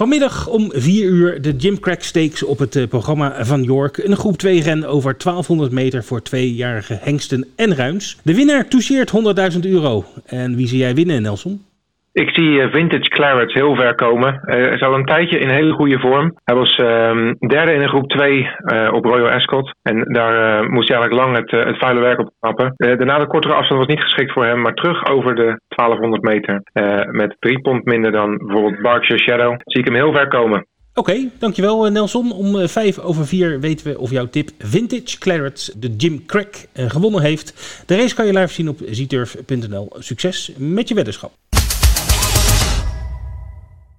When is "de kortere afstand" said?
23.18-23.80